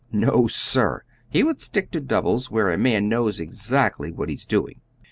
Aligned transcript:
No, 0.11 0.47
sir; 0.47 1.03
he 1.29 1.43
would 1.43 1.61
stick 1.61 1.91
to 1.91 1.99
doubles, 1.99 2.49
where 2.49 2.71
a 2.71 2.75
man 2.75 3.07
knows 3.07 3.39
exactly 3.39 4.11
what 4.11 4.29
he's 4.29 4.47
doing. 4.47 4.81